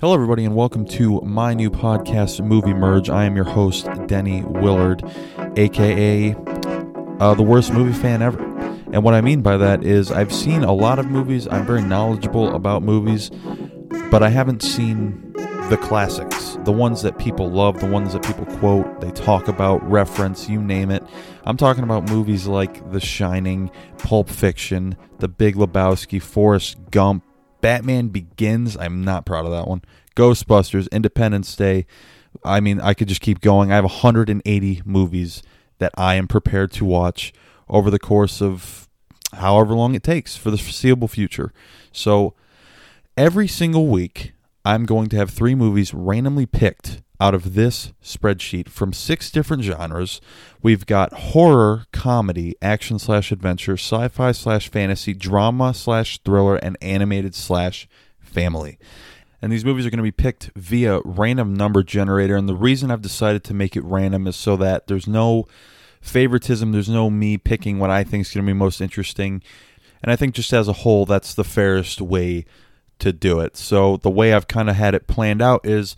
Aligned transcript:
Hello, 0.00 0.14
everybody, 0.14 0.44
and 0.44 0.54
welcome 0.54 0.84
to 0.84 1.20
my 1.22 1.52
new 1.54 1.72
podcast, 1.72 2.40
Movie 2.46 2.72
Merge. 2.72 3.10
I 3.10 3.24
am 3.24 3.34
your 3.34 3.44
host, 3.44 3.88
Denny 4.06 4.44
Willard, 4.44 5.02
aka 5.56 6.36
uh, 7.18 7.34
the 7.34 7.42
worst 7.42 7.72
movie 7.72 7.92
fan 7.92 8.22
ever. 8.22 8.40
And 8.92 9.02
what 9.02 9.14
I 9.14 9.20
mean 9.20 9.42
by 9.42 9.56
that 9.56 9.82
is, 9.82 10.12
I've 10.12 10.32
seen 10.32 10.62
a 10.62 10.72
lot 10.72 11.00
of 11.00 11.06
movies, 11.06 11.48
I'm 11.48 11.66
very 11.66 11.82
knowledgeable 11.82 12.54
about 12.54 12.84
movies, 12.84 13.32
but 14.08 14.22
I 14.22 14.28
haven't 14.28 14.62
seen 14.62 15.32
the 15.68 15.76
classics, 15.82 16.56
the 16.64 16.70
ones 16.70 17.02
that 17.02 17.18
people 17.18 17.50
love, 17.50 17.80
the 17.80 17.86
ones 17.86 18.12
that 18.12 18.22
people 18.22 18.46
quote, 18.58 19.00
they 19.00 19.10
talk 19.10 19.48
about, 19.48 19.82
reference, 19.90 20.48
you 20.48 20.62
name 20.62 20.92
it. 20.92 21.02
I'm 21.42 21.56
talking 21.56 21.82
about 21.82 22.08
movies 22.08 22.46
like 22.46 22.88
The 22.92 23.00
Shining, 23.00 23.68
Pulp 23.98 24.28
Fiction, 24.28 24.96
The 25.18 25.26
Big 25.26 25.56
Lebowski, 25.56 26.22
Forrest 26.22 26.76
Gump, 26.92 27.24
Batman 27.60 28.08
Begins. 28.08 28.76
I'm 28.76 29.04
not 29.04 29.26
proud 29.26 29.44
of 29.44 29.52
that 29.52 29.68
one. 29.68 29.82
Ghostbusters, 30.16 30.90
Independence 30.90 31.54
Day. 31.54 31.86
I 32.44 32.60
mean, 32.60 32.80
I 32.80 32.94
could 32.94 33.08
just 33.08 33.20
keep 33.20 33.40
going. 33.40 33.72
I 33.72 33.76
have 33.76 33.84
180 33.84 34.82
movies 34.84 35.42
that 35.78 35.92
I 35.96 36.16
am 36.16 36.28
prepared 36.28 36.72
to 36.72 36.84
watch 36.84 37.32
over 37.68 37.90
the 37.90 37.98
course 37.98 38.42
of 38.42 38.88
however 39.34 39.74
long 39.74 39.94
it 39.94 40.02
takes 40.02 40.36
for 40.36 40.50
the 40.50 40.56
foreseeable 40.56 41.08
future. 41.08 41.52
So 41.92 42.34
every 43.16 43.48
single 43.48 43.86
week, 43.86 44.32
I'm 44.64 44.84
going 44.84 45.08
to 45.10 45.16
have 45.16 45.30
three 45.30 45.54
movies 45.54 45.94
randomly 45.94 46.46
picked 46.46 47.02
out 47.20 47.34
of 47.34 47.54
this 47.54 47.92
spreadsheet 48.02 48.68
from 48.68 48.92
six 48.92 49.30
different 49.30 49.62
genres. 49.62 50.20
We've 50.62 50.86
got 50.86 51.12
horror, 51.12 51.86
comedy, 51.92 52.54
action 52.62 52.98
slash 52.98 53.32
adventure, 53.32 53.74
sci 53.74 54.08
fi 54.08 54.32
slash 54.32 54.70
fantasy, 54.70 55.14
drama 55.14 55.74
slash 55.74 56.18
thriller, 56.18 56.56
and 56.56 56.76
animated 56.80 57.34
slash 57.34 57.88
family. 58.20 58.78
And 59.40 59.52
these 59.52 59.64
movies 59.64 59.86
are 59.86 59.90
going 59.90 59.98
to 59.98 60.02
be 60.02 60.10
picked 60.10 60.50
via 60.56 61.00
random 61.04 61.54
number 61.54 61.82
generator. 61.82 62.36
And 62.36 62.48
the 62.48 62.56
reason 62.56 62.90
I've 62.90 63.02
decided 63.02 63.44
to 63.44 63.54
make 63.54 63.76
it 63.76 63.84
random 63.84 64.26
is 64.26 64.36
so 64.36 64.56
that 64.56 64.86
there's 64.86 65.06
no 65.06 65.46
favoritism, 66.00 66.72
there's 66.72 66.88
no 66.88 67.10
me 67.10 67.36
picking 67.36 67.78
what 67.78 67.90
I 67.90 68.04
think 68.04 68.22
is 68.22 68.34
going 68.34 68.44
to 68.44 68.50
be 68.50 68.56
most 68.56 68.80
interesting. 68.80 69.42
And 70.02 70.10
I 70.10 70.16
think 70.16 70.34
just 70.34 70.52
as 70.52 70.68
a 70.68 70.72
whole, 70.72 71.06
that's 71.06 71.34
the 71.34 71.44
fairest 71.44 72.00
way 72.00 72.46
to 72.98 73.12
do 73.12 73.40
it. 73.40 73.56
So 73.56 73.96
the 73.96 74.10
way 74.10 74.32
I've 74.32 74.48
kind 74.48 74.68
of 74.68 74.76
had 74.76 74.94
it 74.94 75.06
planned 75.06 75.42
out 75.42 75.64
is 75.64 75.94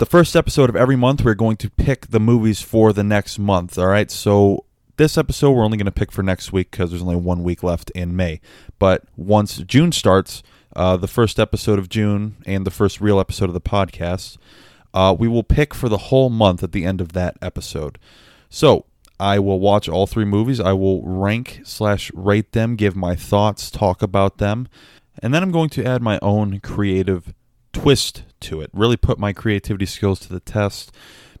the 0.00 0.06
first 0.06 0.34
episode 0.34 0.70
of 0.70 0.76
every 0.76 0.96
month, 0.96 1.22
we're 1.22 1.34
going 1.34 1.58
to 1.58 1.68
pick 1.68 2.06
the 2.06 2.18
movies 2.18 2.62
for 2.62 2.90
the 2.90 3.04
next 3.04 3.38
month. 3.38 3.78
All 3.78 3.86
right. 3.86 4.10
So 4.10 4.64
this 4.96 5.18
episode, 5.18 5.50
we're 5.50 5.62
only 5.62 5.76
going 5.76 5.84
to 5.84 5.92
pick 5.92 6.10
for 6.10 6.22
next 6.22 6.54
week 6.54 6.70
because 6.70 6.88
there's 6.88 7.02
only 7.02 7.16
one 7.16 7.42
week 7.42 7.62
left 7.62 7.90
in 7.90 8.16
May. 8.16 8.40
But 8.78 9.04
once 9.14 9.58
June 9.58 9.92
starts, 9.92 10.42
uh, 10.74 10.96
the 10.96 11.06
first 11.06 11.38
episode 11.38 11.78
of 11.78 11.90
June 11.90 12.36
and 12.46 12.66
the 12.66 12.70
first 12.70 13.02
real 13.02 13.20
episode 13.20 13.50
of 13.50 13.52
the 13.52 13.60
podcast, 13.60 14.38
uh, 14.94 15.14
we 15.16 15.28
will 15.28 15.42
pick 15.42 15.74
for 15.74 15.90
the 15.90 15.98
whole 15.98 16.30
month 16.30 16.62
at 16.62 16.72
the 16.72 16.86
end 16.86 17.02
of 17.02 17.12
that 17.12 17.36
episode. 17.42 17.98
So 18.48 18.86
I 19.18 19.38
will 19.38 19.60
watch 19.60 19.86
all 19.86 20.06
three 20.06 20.24
movies. 20.24 20.60
I 20.60 20.72
will 20.72 21.02
rank 21.02 21.60
slash 21.64 22.10
rate 22.14 22.52
them, 22.52 22.74
give 22.74 22.96
my 22.96 23.14
thoughts, 23.14 23.70
talk 23.70 24.00
about 24.00 24.38
them, 24.38 24.66
and 25.22 25.34
then 25.34 25.42
I'm 25.42 25.52
going 25.52 25.68
to 25.70 25.84
add 25.84 26.00
my 26.00 26.18
own 26.22 26.58
creative 26.60 27.34
twist 27.72 28.24
to 28.40 28.60
it, 28.60 28.70
really 28.72 28.96
put 28.96 29.18
my 29.18 29.32
creativity 29.32 29.86
skills 29.86 30.20
to 30.20 30.28
the 30.32 30.40
test. 30.40 30.92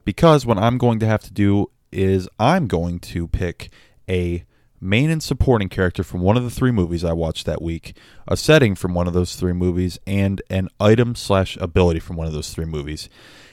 Because 0.04 0.46
what 0.46 0.58
I'm 0.58 0.78
going 0.78 0.98
to 1.00 1.06
have 1.06 1.22
to 1.24 1.32
do 1.32 1.70
is 1.92 2.28
I'm 2.38 2.66
going 2.66 3.00
to 3.00 3.28
pick 3.28 3.70
a 4.08 4.44
main 4.80 5.10
and 5.10 5.22
supporting 5.22 5.68
character 5.68 6.02
from 6.02 6.20
one 6.20 6.36
of 6.36 6.44
the 6.44 6.50
three 6.50 6.70
movies 6.70 7.04
I 7.04 7.12
watched 7.12 7.46
that 7.46 7.60
week, 7.60 7.96
a 8.26 8.36
setting 8.36 8.74
from 8.74 8.94
one 8.94 9.06
of 9.06 9.12
those 9.12 9.36
three 9.36 9.52
movies, 9.52 9.98
and 10.06 10.40
an 10.48 10.68
item 10.78 11.14
slash 11.14 11.56
ability 11.58 12.00
from 12.00 12.16
one 12.16 12.26
of 12.26 12.32
those 12.32 12.52
three 12.52 12.64
movies. 12.64 13.08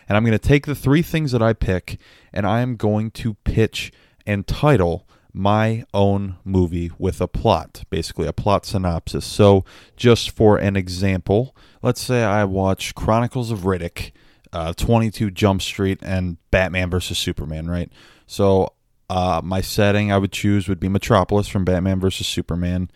And 0.08 0.16
I'm 0.16 0.24
going 0.24 0.38
to 0.38 0.48
take 0.48 0.66
the 0.66 0.76
three 0.76 1.02
things 1.02 1.34
that 1.34 1.42
I 1.42 1.54
pick 1.54 2.00
and 2.32 2.48
I 2.48 2.62
am 2.62 2.78
going 2.78 3.12
to 3.12 3.34
pitch 3.44 3.92
and 4.26 4.48
title 4.48 5.08
my 5.38 5.86
own 5.94 6.36
movie 6.44 6.92
with 6.98 7.22
a 7.22 7.28
plot, 7.28 7.84
basically 7.90 8.28
a 8.28 8.34
plot 8.34 8.66
synopsis. 8.66 9.26
So, 9.26 9.64
just 9.96 10.32
for 10.32 10.58
an 10.58 10.76
example, 10.76 11.56
let's 11.82 12.02
say 12.02 12.24
I 12.24 12.44
watch 12.44 12.96
Chronicles 12.96 13.52
of 13.52 13.60
Riddick, 13.60 14.12
uh, 14.52 14.74
22 14.74 15.32
Jump 15.32 15.62
Street, 15.62 16.00
and 16.02 16.38
Batman 16.50 16.90
vs. 16.90 17.18
Superman, 17.18 17.70
right? 17.70 17.92
So, 18.26 18.74
uh, 19.10 19.42
my 19.44 19.62
setting 19.62 20.12
I 20.12 20.18
would 20.18 20.32
choose 20.32 20.68
would 20.68 20.80
be 20.80 20.90
Metropolis 20.90 21.48
from 21.48 21.64
Batman 21.64 22.00
vs. 22.00 22.28
Superman. 22.28 22.90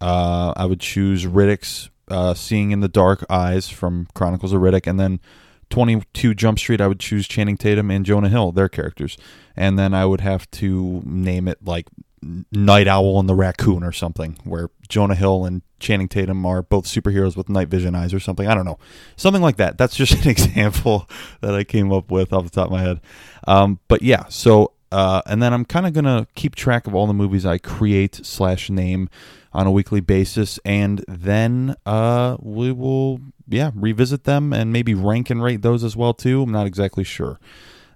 Uh, 0.00 0.54
I 0.56 0.66
would 0.66 0.80
choose 0.80 1.26
Riddick's 1.26 1.90
uh, 2.08 2.34
Seeing 2.34 2.70
in 2.70 2.80
the 2.80 2.88
Dark 2.88 3.24
Eyes 3.28 3.68
from 3.68 4.06
Chronicles 4.14 4.52
of 4.52 4.62
Riddick, 4.62 4.86
and 4.86 4.98
then 4.98 5.20
22 5.70 6.34
Jump 6.34 6.58
Street, 6.58 6.80
I 6.80 6.88
would 6.88 7.00
choose 7.00 7.26
Channing 7.26 7.56
Tatum 7.56 7.90
and 7.90 8.04
Jonah 8.04 8.28
Hill, 8.28 8.52
their 8.52 8.68
characters. 8.68 9.16
And 9.56 9.78
then 9.78 9.94
I 9.94 10.04
would 10.04 10.20
have 10.20 10.50
to 10.52 11.02
name 11.04 11.48
it 11.48 11.64
like 11.64 11.86
Night 12.52 12.86
Owl 12.86 13.18
and 13.18 13.28
the 13.28 13.34
Raccoon 13.34 13.82
or 13.82 13.92
something, 13.92 14.38
where 14.44 14.70
Jonah 14.88 15.14
Hill 15.14 15.44
and 15.44 15.62
Channing 15.78 16.08
Tatum 16.08 16.44
are 16.44 16.62
both 16.62 16.84
superheroes 16.84 17.36
with 17.36 17.48
night 17.48 17.68
vision 17.68 17.94
eyes 17.94 18.12
or 18.12 18.20
something. 18.20 18.46
I 18.46 18.54
don't 18.54 18.66
know. 18.66 18.78
Something 19.16 19.42
like 19.42 19.56
that. 19.56 19.78
That's 19.78 19.96
just 19.96 20.12
an 20.24 20.28
example 20.28 21.08
that 21.40 21.54
I 21.54 21.64
came 21.64 21.92
up 21.92 22.10
with 22.10 22.32
off 22.32 22.44
the 22.44 22.50
top 22.50 22.66
of 22.66 22.72
my 22.72 22.82
head. 22.82 23.00
Um, 23.46 23.80
but 23.88 24.02
yeah, 24.02 24.26
so, 24.28 24.72
uh, 24.92 25.22
and 25.26 25.42
then 25.42 25.52
I'm 25.52 25.64
kind 25.64 25.86
of 25.86 25.94
to 26.04 26.26
keep 26.34 26.54
track 26.54 26.86
of 26.86 26.94
all 26.94 27.06
the 27.06 27.14
movies 27.14 27.46
I 27.46 27.58
create 27.58 28.24
slash 28.26 28.70
name 28.70 29.08
on 29.52 29.66
a 29.66 29.70
weekly 29.70 30.00
basis. 30.00 30.58
And 30.64 31.04
then 31.08 31.76
uh, 31.86 32.36
we 32.40 32.72
will 32.72 33.20
yeah, 33.48 33.72
revisit 33.74 34.24
them 34.24 34.52
and 34.52 34.72
maybe 34.72 34.94
rank 34.94 35.30
and 35.30 35.42
rate 35.42 35.62
those 35.62 35.84
as 35.84 35.96
well 35.96 36.14
too. 36.14 36.42
I'm 36.42 36.52
not 36.52 36.66
exactly 36.66 37.04
sure. 37.04 37.38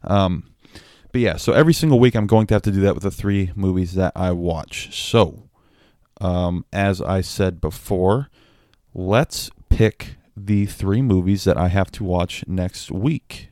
Um, 0.03 0.50
but 1.12 1.21
yeah, 1.21 1.37
so 1.37 1.53
every 1.53 1.72
single 1.72 2.00
week 2.00 2.16
I'm 2.16 2.27
going 2.27 2.47
to 2.49 2.54
have 2.54 2.62
to 2.62 2.72
do 2.72 2.81
that 2.81 2.94
with 2.94 3.04
the 3.04 3.10
three 3.10 3.53
movies 3.54 3.94
that 3.94 4.12
I 4.16 4.33
watch. 4.33 4.94
So, 5.00 5.49
um, 6.21 6.65
as 6.72 7.00
I 7.00 7.21
said 7.21 7.60
before, 7.60 8.31
let's 8.93 9.50
pick 9.69 10.16
the 10.37 10.66
three 10.66 11.03
movies 11.03 11.44
that 11.44 11.56
I 11.56 11.69
have 11.69 11.93
to 11.93 12.04
watch 12.04 12.44
next 12.49 12.91
week. 12.91 13.50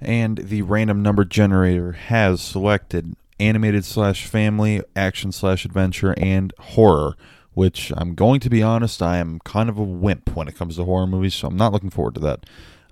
And 0.00 0.38
the 0.38 0.62
random 0.62 1.02
number 1.02 1.24
generator 1.24 1.92
has 1.92 2.40
selected 2.40 3.14
animated 3.38 3.84
slash 3.84 4.26
family, 4.26 4.82
action 4.94 5.32
slash 5.32 5.64
adventure, 5.64 6.14
and 6.18 6.52
horror 6.58 7.16
which 7.52 7.92
I'm 7.96 8.14
going 8.14 8.40
to 8.40 8.50
be 8.50 8.62
honest, 8.62 9.02
I 9.02 9.18
am 9.18 9.40
kind 9.40 9.68
of 9.68 9.78
a 9.78 9.82
wimp 9.82 10.34
when 10.36 10.48
it 10.48 10.56
comes 10.56 10.76
to 10.76 10.84
horror 10.84 11.06
movies, 11.06 11.34
so 11.34 11.48
I'm 11.48 11.56
not 11.56 11.72
looking 11.72 11.90
forward 11.90 12.14
to 12.14 12.20
that. 12.20 12.46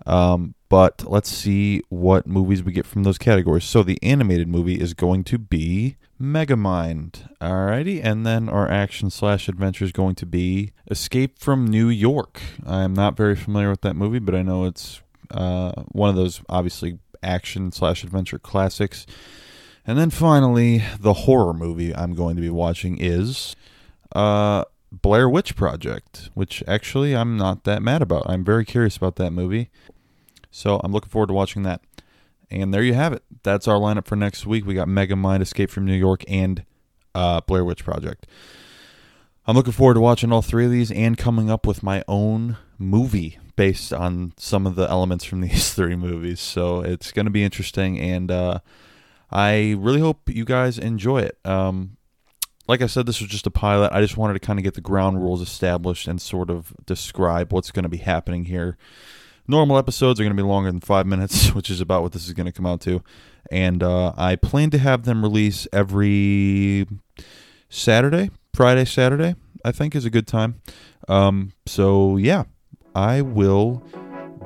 Um, 0.07 0.55
but 0.69 1.05
let's 1.07 1.31
see 1.31 1.83
what 1.89 2.27
movies 2.27 2.63
we 2.63 2.73
get 2.73 2.87
from 2.87 3.03
those 3.03 3.19
categories. 3.19 3.65
So 3.65 3.83
the 3.83 3.99
animated 4.03 4.49
movie 4.49 4.81
is 4.81 4.95
going 4.95 5.25
to 5.25 5.39
be 5.39 5.97
Megamind. 6.21 7.35
Alrighty, 7.41 8.03
and 8.03 8.27
then 8.27 8.49
our 8.49 8.69
action 8.69 9.11
slash 9.11 9.49
adventure 9.49 9.85
is 9.85 9.93
going 9.93 10.15
to 10.17 10.27
be 10.27 10.73
Escape 10.91 11.39
from 11.39 11.67
New 11.67 11.89
York. 11.89 12.41
I 12.67 12.83
am 12.83 12.95
not 12.95 13.17
very 13.17 13.37
familiar 13.37 13.71
with 13.71 13.83
that 13.83 13.97
movie, 13.97 14.19
but 14.19 14.35
I 14.35 14.43
know 14.43 14.65
it's 14.65 15.01
uh, 15.31 15.73
one 15.93 16.11
of 16.11 16.17
those 16.17 16.41
obviously 16.49 16.99
action 17.23 17.73
slash 17.73 18.05
adventure 18.05 18.39
classics. 18.39 19.07
And 19.87 19.99
then 19.99 20.11
finally, 20.11 20.83
the 21.01 21.15
horror 21.15 21.55
movie 21.55 21.95
I'm 21.95 22.15
going 22.15 22.37
to 22.37 22.43
be 22.43 22.51
watching 22.51 22.99
is 22.99 23.57
uh, 24.15 24.65
Blair 24.93 25.29
Witch 25.29 25.57
Project, 25.57 26.31
which 26.35 26.63
actually 26.67 27.17
I'm 27.17 27.37
not 27.37 27.65
that 27.65 27.83
mad 27.83 28.03
about. 28.03 28.29
I'm 28.29 28.45
very 28.45 28.65
curious 28.65 28.97
about 28.97 29.17
that 29.17 29.33
movie. 29.33 29.71
So 30.51 30.81
I'm 30.83 30.93
looking 30.93 31.11
forward 31.11 31.29
to 31.29 31.35
watching 31.35 31.63
that. 31.63 31.81
And 32.51 32.73
there 32.73 32.83
you 32.83 32.95
have 32.95 33.13
it. 33.13 33.23
That's 33.43 33.69
our 33.69 33.79
lineup 33.79 34.07
for 34.07 34.17
next 34.17 34.47
week. 34.47 34.67
We 34.67 34.75
got 34.75 34.89
Megamind, 34.89 35.43
Escape 35.43 35.71
from 35.71 35.85
New 35.85 35.95
York, 35.95 36.25
and 36.27 36.65
uh, 37.15 37.43
Blair 37.43 37.65
Witch 37.65 37.85
Project. 37.85 38.27
I'm 39.47 39.57
looking 39.57 39.73
forward 39.73 39.95
to 39.95 40.01
watching 40.01 40.33
all 40.33 40.43
three 40.43 40.67
of 40.67 40.71
these 40.71 40.91
and 40.91 41.17
coming 41.17 41.51
up 41.51 41.67
with 41.67 41.83
my 41.83 42.05
own 42.09 42.57
movie 42.79 43.39
based 43.57 43.93
on 43.93 44.33
some 44.37 44.67
of 44.67 44.77
the 44.77 44.89
elements 44.89 45.25
from 45.25 45.41
these 45.43 45.75
three 45.75 45.97
movies. 45.97 46.41
So 46.41 46.81
it's 46.81 47.13
going 47.13 47.27
to 47.27 47.31
be 47.31 47.45
interesting, 47.45 47.99
and 47.99 48.31
uh, 48.31 48.61
I 49.31 49.77
really 49.79 50.01
hope 50.01 50.29
you 50.29 50.45
guys 50.45 50.79
enjoy 50.79 51.19
it. 51.19 51.39
Um, 51.45 51.97
like 52.69 52.83
I 52.83 52.87
said, 52.87 53.07
this 53.07 53.21
was 53.21 53.31
just 53.31 53.47
a 53.47 53.51
pilot. 53.51 53.93
I 53.93 54.03
just 54.03 54.17
wanted 54.17 54.35
to 54.35 54.41
kind 54.41 54.59
of 54.59 54.63
get 54.63 54.75
the 54.75 54.83
ground 54.83 55.23
rules 55.23 55.41
established 55.41 56.07
and 56.07 56.21
sort 56.21 56.51
of 56.51 56.75
describe 56.85 57.53
what's 57.53 57.71
going 57.71 57.85
to 57.85 57.89
be 57.89 57.97
happening 57.97 58.45
here. 58.45 58.77
Normal 59.51 59.79
episodes 59.79 60.21
are 60.21 60.23
going 60.23 60.37
to 60.37 60.43
be 60.43 60.47
longer 60.47 60.71
than 60.71 60.81
five 60.81 61.07
minutes, 61.15 61.55
which 61.55 61.71
is 61.71 61.81
about 61.81 62.03
what 62.03 62.13
this 62.13 62.27
is 62.27 62.35
going 62.35 62.47
to 62.47 62.53
come 62.53 62.67
out 62.67 62.83
to. 62.83 63.03
And 63.51 63.83
uh, 63.83 64.13
I 64.17 64.37
plan 64.37 64.69
to 64.71 64.79
have 64.79 65.05
them 65.05 65.23
release 65.23 65.67
every 65.73 66.87
Saturday, 67.71 68.31
Friday, 68.53 68.85
Saturday, 68.85 69.35
I 69.65 69.73
think 69.73 69.97
is 69.97 70.05
a 70.05 70.11
good 70.11 70.27
time. 70.27 70.61
Um, 71.09 71.53
so, 71.65 72.19
yeah, 72.19 72.45
I 72.95 73.23
will 73.23 73.83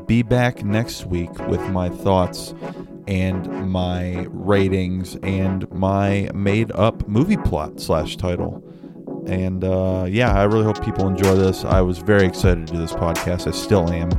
be 0.06 0.22
back 0.22 0.64
next 0.64 1.06
week 1.06 1.32
with 1.48 1.60
my 1.70 1.88
thoughts 1.88 2.54
and 3.06 3.50
my 3.70 4.26
ratings 4.30 5.16
and 5.22 5.70
my 5.72 6.28
made 6.34 6.70
up 6.72 7.06
movie 7.08 7.36
plot 7.36 7.80
slash 7.80 8.16
title. 8.16 8.62
And 9.26 9.62
uh, 9.64 10.06
yeah, 10.08 10.34
I 10.34 10.44
really 10.44 10.64
hope 10.64 10.84
people 10.84 11.06
enjoy 11.06 11.34
this. 11.36 11.64
I 11.64 11.80
was 11.80 11.98
very 11.98 12.26
excited 12.26 12.66
to 12.66 12.72
do 12.72 12.78
this 12.78 12.92
podcast. 12.92 13.46
I 13.46 13.52
still 13.52 13.90
am. 13.90 14.10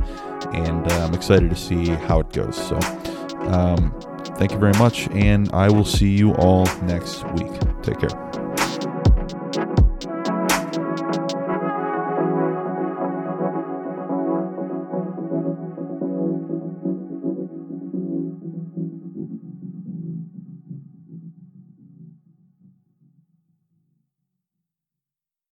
and 0.52 0.90
uh, 0.92 1.04
I'm 1.04 1.14
excited 1.14 1.50
to 1.50 1.56
see 1.56 1.86
how 1.86 2.20
it 2.20 2.32
goes. 2.32 2.56
So, 2.56 2.76
um, 3.48 3.94
thank 4.38 4.52
you 4.52 4.58
very 4.58 4.76
much, 4.78 5.08
and 5.08 5.50
I 5.52 5.68
will 5.68 5.84
see 5.84 6.10
you 6.10 6.34
all 6.34 6.64
next 6.82 7.24
week. 7.32 7.52
Take 7.82 8.00
care. 8.00 8.23